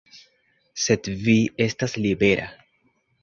[0.85, 1.35] Sed vi
[1.67, 2.47] estas libera.